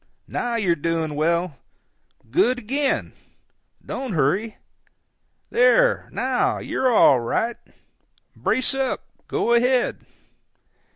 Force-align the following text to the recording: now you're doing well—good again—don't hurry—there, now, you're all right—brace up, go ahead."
now 0.27 0.55
you're 0.55 0.75
doing 0.75 1.13
well—good 1.13 2.57
again—don't 2.57 4.13
hurry—there, 4.13 6.09
now, 6.11 6.57
you're 6.57 6.91
all 6.91 7.19
right—brace 7.19 8.73
up, 8.73 9.03
go 9.27 9.53
ahead." 9.53 10.03